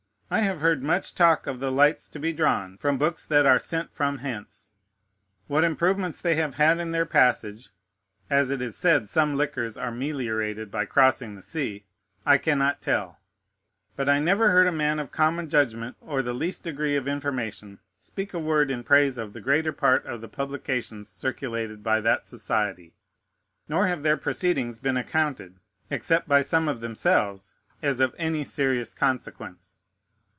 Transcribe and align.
I 0.33 0.39
have 0.43 0.61
heard 0.61 0.81
much 0.81 1.13
talk 1.13 1.45
of 1.45 1.59
the 1.59 1.73
lights 1.73 2.07
to 2.07 2.17
be 2.17 2.31
drawn 2.31 2.77
from 2.77 2.97
books 2.97 3.25
that 3.25 3.45
are 3.45 3.59
sent 3.59 3.93
from 3.93 4.19
hence. 4.19 4.77
What 5.47 5.65
improvements 5.65 6.21
they 6.21 6.35
have 6.35 6.53
had 6.55 6.79
in 6.79 6.91
their 6.93 7.05
passage 7.05 7.67
(as 8.29 8.49
it 8.49 8.61
is 8.61 8.77
said 8.77 9.09
some 9.09 9.35
liquors 9.35 9.75
are 9.75 9.91
meliorated 9.91 10.71
by 10.71 10.85
crossing 10.85 11.35
the 11.35 11.41
sea) 11.41 11.83
I 12.25 12.37
cannot 12.37 12.81
tell; 12.81 13.19
but 13.97 14.07
I 14.07 14.19
never 14.19 14.51
heard 14.51 14.67
a 14.67 14.71
man 14.71 14.99
of 14.99 15.11
common 15.11 15.49
judgment 15.49 15.97
or 15.99 16.21
the 16.21 16.33
least 16.33 16.63
degree 16.63 16.95
of 16.95 17.09
information 17.09 17.79
speak 17.99 18.33
a 18.33 18.39
word 18.39 18.71
in 18.71 18.85
praise 18.85 19.17
of 19.17 19.33
the 19.33 19.41
greater 19.41 19.73
part 19.73 20.05
of 20.05 20.21
the 20.21 20.29
publications 20.29 21.09
circulated 21.09 21.83
by 21.83 21.99
that 21.99 22.25
society; 22.25 22.93
nor 23.67 23.87
have 23.87 24.01
their 24.01 24.15
proceedings 24.15 24.79
been 24.79 24.95
accounted, 24.95 25.57
except 25.89 26.29
by 26.29 26.41
some 26.41 26.69
of 26.69 26.79
themselves, 26.79 27.53
as 27.81 27.99
of 27.99 28.15
any 28.17 28.45
serious 28.45 28.93
consequence. 28.93 29.75